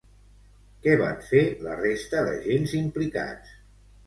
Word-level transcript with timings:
Què 0.85 0.95
van 1.01 1.19
fer 1.27 1.41
la 1.67 1.75
resta 1.83 2.25
d'agents 2.29 2.75
implicats? 2.81 3.55